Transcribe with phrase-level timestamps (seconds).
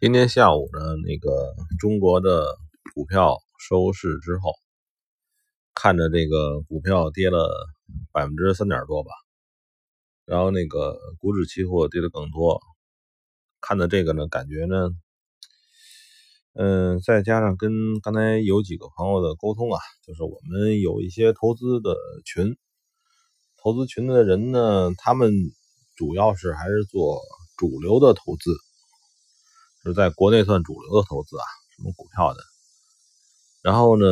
[0.00, 2.56] 今天下午呢，那个中国的
[2.94, 4.54] 股票收市之后，
[5.74, 7.68] 看着这个股票跌了
[8.10, 9.10] 百分之三点多吧，
[10.24, 12.62] 然后那个股指期货跌的更多，
[13.60, 14.88] 看的这个呢，感觉呢，
[16.54, 21.94] 嗯，再加上跟刚才有几个朋友的沟通啊，就是我们有一些投资的
[22.24, 22.56] 群，
[23.62, 25.30] 投资群的人呢，他们
[25.94, 27.20] 主要是还是做
[27.58, 28.50] 主流的投资。
[29.82, 32.40] 是在国内算主流的投资啊，什么股票的。
[33.62, 34.06] 然后呢，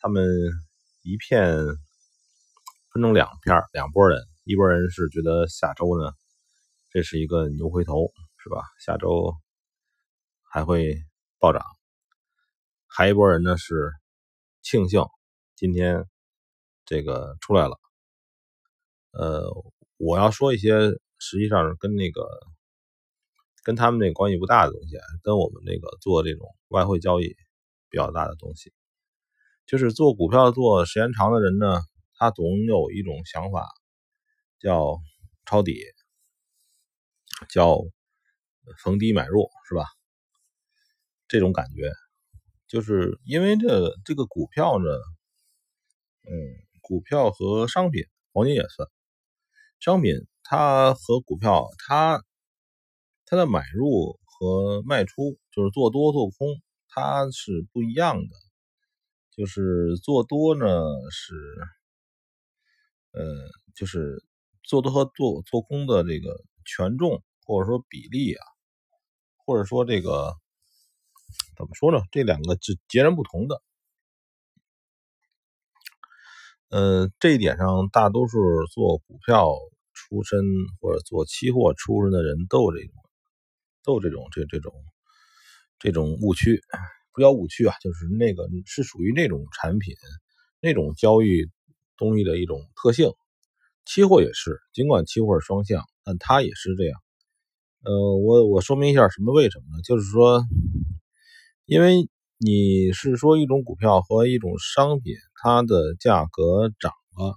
[0.00, 0.26] 他们
[1.02, 1.54] 一片
[2.92, 6.12] 分成两片两拨人，一拨人是觉得下周呢，
[6.90, 8.62] 这是一个牛回头，是吧？
[8.78, 9.34] 下周
[10.42, 10.96] 还会
[11.38, 11.62] 暴涨。
[12.86, 13.92] 还一拨人呢是
[14.62, 15.04] 庆幸
[15.54, 16.06] 今天
[16.86, 17.78] 这个出来了。
[19.12, 19.46] 呃，
[19.98, 22.26] 我要说一些实际上是跟那个。
[23.66, 27.34] 跟他们那关系不大的东西，跟我们那个做这种外汇交易
[27.90, 28.72] 比较大的东西，
[29.66, 31.82] 就是做股票做时间长的人呢，
[32.14, 33.66] 他总有一种想法，
[34.60, 35.00] 叫
[35.46, 35.82] 抄底，
[37.48, 37.80] 叫
[38.84, 39.84] 逢低买入，是吧？
[41.26, 41.90] 这种感觉，
[42.68, 44.86] 就是因为这这个股票呢，
[46.22, 46.30] 嗯，
[46.82, 48.88] 股票和商品，黄金也算，
[49.80, 52.22] 商品它和股票它。
[53.26, 58.28] 它的买入和卖出，就是做多做空，它是不一样的。
[59.36, 60.66] 就是做多呢
[61.10, 61.34] 是，
[63.10, 63.22] 呃，
[63.74, 64.24] 就是
[64.62, 68.42] 做多和做做空的这个权重或者说比例啊，
[69.44, 70.34] 或者说这个
[71.56, 71.98] 怎么说呢？
[72.10, 73.60] 这两个是截然不同的。
[76.68, 78.38] 呃，这一点上，大多数
[78.72, 79.52] 做股票
[79.92, 80.40] 出身
[80.80, 82.94] 或者做期货出身的人都有这种。
[83.86, 84.74] 都有这种这这种
[85.78, 86.60] 这种误区，
[87.14, 89.94] 不叫误区啊，就是那个是属于那种产品、
[90.60, 91.46] 那种交易
[91.96, 93.10] 东西的一种特性。
[93.84, 97.00] 期货也是，尽管期货是双向，但它也是这样。
[97.84, 99.82] 呃，我我说明一下什么为什么呢？
[99.84, 100.42] 就是说，
[101.66, 102.08] 因为
[102.38, 107.36] 你是说一种股票和一种商品，它的价格涨了，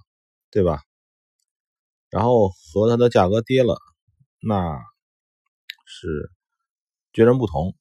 [0.50, 0.80] 对吧？
[2.10, 3.78] 然后和它的价格跌了，
[4.42, 4.76] 那
[5.86, 6.32] 是。
[7.12, 7.74] 截然不同，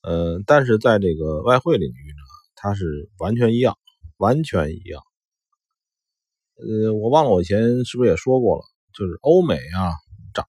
[0.00, 2.22] 呃，但是在这个外汇领域呢，
[2.54, 3.76] 它是完全一样，
[4.18, 5.02] 完全一样。
[6.54, 9.90] 呃，我忘了我以前是不是也说过了，就是欧美啊
[10.32, 10.46] 涨，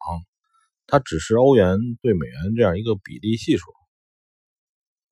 [0.86, 3.66] 它只是欧元对美元这样一个比例系数；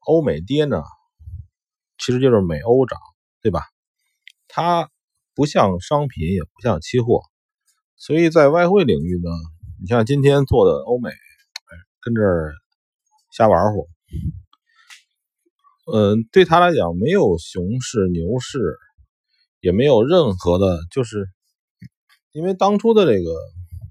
[0.01, 0.83] 欧美跌呢，
[1.97, 2.99] 其实就是美欧涨，
[3.41, 3.61] 对吧？
[4.47, 4.91] 它
[5.33, 7.23] 不像商品，也不像期货，
[7.95, 9.31] 所以在外汇领域呢，
[9.81, 11.09] 你像今天做的欧美。
[12.03, 12.53] 跟这儿
[13.31, 13.87] 瞎玩乎，
[15.93, 18.77] 嗯，对他来讲没有熊市、牛市，
[19.61, 21.27] 也没有任何的，就是
[22.31, 23.31] 因为当初的这个，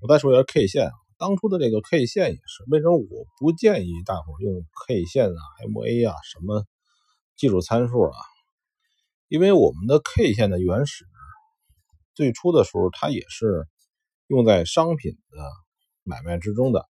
[0.01, 5.41] 我再说一下 K 线，当初的这个 K 线也是，为什么我不建议大伙用 K 线啊、
[5.73, 6.67] MA 啊什么
[7.37, 8.17] 技术参数啊？
[9.29, 11.07] 因为我们的 K 线的原始，
[12.15, 13.67] 最初的时候它也是
[14.27, 15.39] 用在商品的
[16.05, 16.87] 买卖之中的。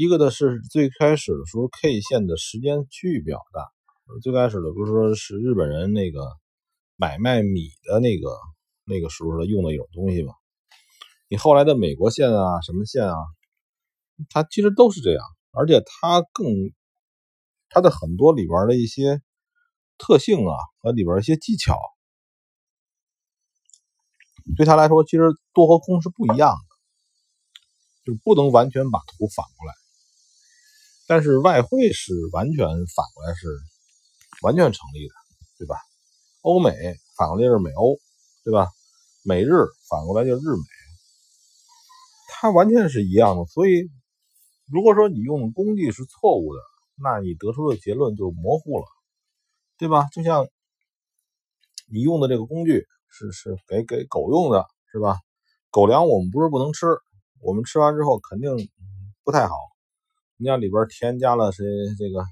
[0.00, 3.66] 一个的是最开始的时候，K 线的时间区域比较大。
[4.22, 6.20] 最开始的不是说是日本人那个
[6.94, 8.30] 买卖米的那个
[8.84, 10.34] 那个时候的用的一种东西吗？
[11.26, 13.16] 你后来的美国线啊，什么线啊，
[14.30, 16.46] 它其实都是这样，而且它更
[17.68, 19.20] 它的很多里边的一些
[19.98, 21.76] 特性啊和里边一些技巧，
[24.56, 29.74] 对他来说其实多和空是不一样的，就不能完全把图反过来。
[31.08, 33.48] 但是外汇是完全反过来是
[34.42, 35.14] 完全成立的，
[35.56, 35.74] 对吧？
[36.42, 36.70] 欧美
[37.16, 37.98] 反过来是美欧，
[38.44, 38.68] 对吧？
[39.24, 39.48] 美日
[39.88, 40.64] 反过来就是日美，
[42.28, 43.46] 它完全是一样的。
[43.46, 43.88] 所以，
[44.70, 46.60] 如果说你用工具是错误的，
[47.02, 48.84] 那你得出的结论就模糊了，
[49.78, 50.06] 对吧？
[50.12, 50.46] 就像
[51.90, 55.18] 你用的这个工具是是给给狗用的，是吧？
[55.70, 56.86] 狗粮我们不是不能吃，
[57.40, 58.70] 我们吃完之后肯定
[59.24, 59.54] 不太好。
[60.38, 61.66] 你像里边添加了谁
[61.98, 62.24] 这个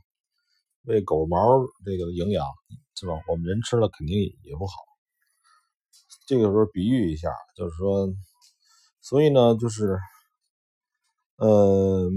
[0.85, 1.39] 喂狗毛
[1.85, 2.47] 这个营养
[2.95, 3.13] 是吧？
[3.29, 4.73] 我们人吃了肯定也不好。
[6.27, 8.09] 这个时候比喻一下，就是说，
[9.01, 9.99] 所以呢，就是，
[11.37, 12.11] 呃，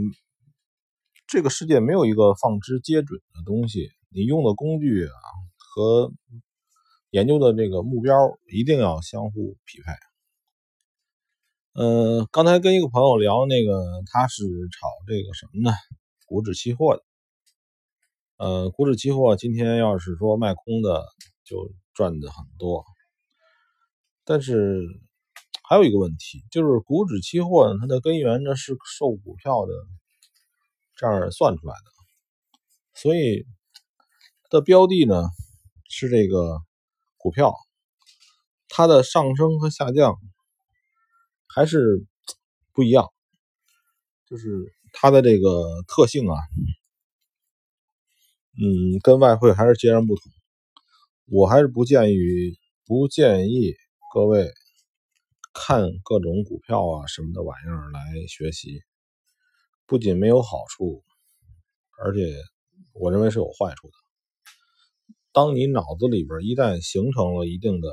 [1.27, 3.89] 这个世界没有一个放之皆准的东西。
[4.09, 5.13] 你用的工具啊
[5.57, 6.11] 和
[7.09, 8.15] 研究的这个目标
[8.51, 10.08] 一定要相互匹配。
[11.73, 15.75] 呃，刚才跟一个朋友聊那个，他是炒这个什么呢？
[16.25, 17.03] 股指期货的。
[18.37, 21.05] 呃，股指期货今天要是说卖空的，
[21.43, 22.83] 就赚的很多。
[24.25, 24.81] 但是
[25.63, 29.73] 还有一个问题，就是股指期货，它的根源呢是受股票的
[30.95, 31.91] 这样算出来的，
[32.95, 33.45] 所以
[34.43, 35.23] 它的标的呢
[35.87, 36.61] 是这个
[37.17, 37.53] 股票，
[38.69, 40.17] 它的上升和下降
[41.53, 42.05] 还是
[42.73, 43.07] 不一样，
[44.29, 46.35] 就是它的这个特性啊，
[48.61, 50.31] 嗯，跟外汇还是截然不同。
[51.25, 52.17] 我还是不建议，
[52.85, 53.73] 不建议。
[54.13, 54.51] 各位
[55.53, 58.81] 看各种股票啊什么的玩意儿来学习，
[59.85, 61.03] 不仅没有好处，
[61.99, 62.35] 而且
[62.93, 63.93] 我认为是有坏处的。
[65.31, 67.89] 当你脑子里边一旦形成了一定的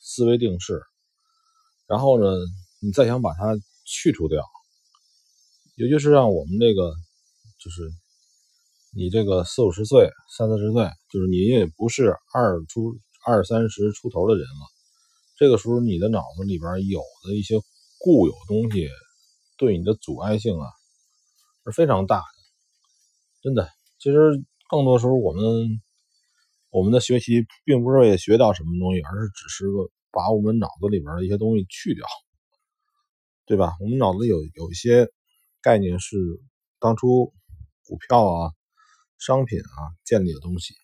[0.00, 0.82] 思维定式，
[1.90, 2.30] 然后呢，
[2.78, 4.46] 你再想把它去除掉，
[5.74, 6.92] 也就是让我们这个，
[7.58, 7.90] 就是
[8.94, 12.96] 你这个四五十岁、三四十岁，就是你也不是二出
[13.26, 14.66] 二三十出头的人了。
[15.36, 17.58] 这个时候，你的脑子里边有的一些
[17.98, 18.88] 固有东西，
[19.58, 20.68] 对你的阻碍性啊
[21.64, 22.24] 是非常大的。
[23.42, 25.42] 真的，其实更多时候，我们
[26.70, 32.06] 我们的学习并不是为了学到什么东西，而是只是个把我们脑子里边的一些东西去掉，
[33.46, 33.76] 对吧？
[33.80, 35.08] 我们脑子里有有一些
[35.62, 36.16] 概念是
[36.78, 37.32] 当初
[37.84, 38.52] 股票啊、
[39.18, 40.74] 商品啊建立的东西，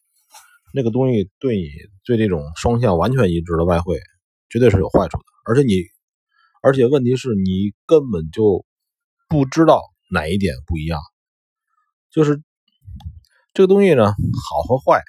[0.75, 1.69] 那个东西对你
[2.05, 4.01] 对这种双向完全一致的外汇。
[4.49, 5.75] 绝对是有坏处的，而且你，
[6.63, 8.65] 而且问题是你根本就
[9.29, 11.01] 不知道哪一点不一样，
[12.13, 12.41] 就是
[13.53, 15.03] 这个东西呢，好和坏，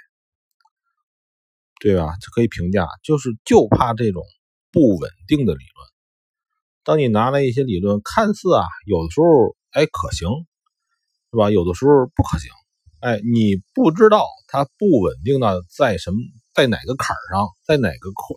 [1.80, 2.14] 对吧？
[2.22, 4.24] 就可以评价，就是就怕这种
[4.72, 5.88] 不稳定的理论。
[6.84, 10.30] 当你拿来一些理论，看似啊，有的时候哎可行，
[11.32, 11.52] 是吧？
[11.52, 12.50] 有的时候不可行，
[13.02, 16.18] 哎，你不知道它不稳定的在什么，
[16.54, 18.36] 在哪个坎上，在哪个块。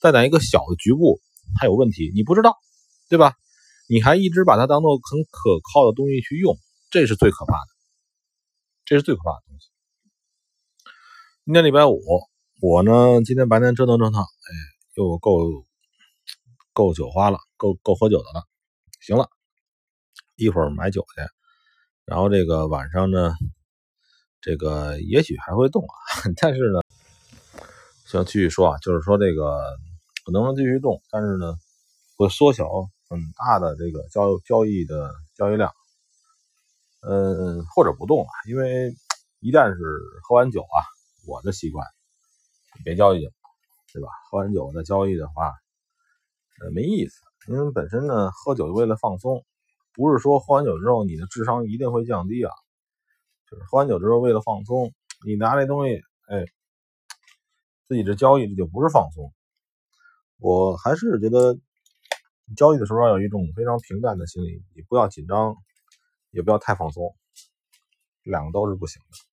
[0.00, 1.20] 在哪一个小的局部
[1.60, 2.56] 它有问题，你不知道，
[3.08, 3.34] 对吧？
[3.88, 6.56] 你还一直把它当做很可靠的东西去用，
[6.90, 7.68] 这是最可怕的，
[8.84, 9.68] 这是最可怕的东西。
[11.44, 12.00] 今天礼拜五，
[12.64, 14.48] 我呢今天白天折腾折腾，哎，
[14.94, 15.64] 又够
[16.72, 18.44] 够酒花了，够够喝酒的了。
[19.00, 19.28] 行了，
[20.36, 21.22] 一会儿买酒去，
[22.04, 23.34] 然后这个晚上呢，
[24.40, 26.78] 这个也许还会动啊， 但是呢，
[28.06, 29.76] 行，继续说啊，就是说这个。
[30.24, 31.56] 可能继续动，但是呢，
[32.16, 32.64] 会缩小
[33.08, 35.74] 很大的这个交交易的交易量，
[37.00, 38.94] 嗯，或者不动了，因为
[39.40, 39.80] 一旦是
[40.22, 40.78] 喝完酒啊，
[41.26, 41.84] 我的习惯
[42.84, 43.20] 别交易，
[43.92, 44.08] 对吧？
[44.30, 45.52] 喝完酒再交易的话，
[46.60, 47.20] 呃，没意思。
[47.48, 49.44] 因为本身呢，喝酒就为了放松，
[49.92, 52.52] 不是说喝完酒之后你的智商一定会降低啊，
[53.50, 54.92] 就是喝完酒之后为了放松，
[55.26, 56.44] 你拿这东西，哎，
[57.86, 59.32] 自己这交易这就不是放松。
[60.38, 61.58] 我还是觉得
[62.56, 65.56] 交易的时候要有一种非常平淡的心理，你不要紧张，
[66.30, 67.14] 也不要太放松，
[68.22, 69.31] 两个都是不行的。